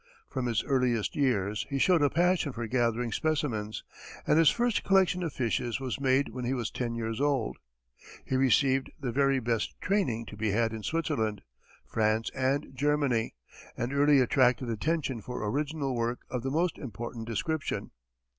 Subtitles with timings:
[0.31, 3.83] From his earliest years, he showed a passion for gathering specimens,
[4.25, 7.57] and his first collection of fishes was made when he was ten years old.
[8.25, 11.43] He received the very best training to be had in Switzerland,
[11.85, 13.35] France and Germany,
[13.77, 17.91] and early attracted attention for original work of the most important description.